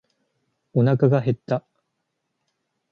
[0.73, 1.63] おなかが減った。